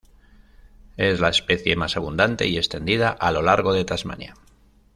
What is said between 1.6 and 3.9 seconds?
más abundante y extendida a lo largo de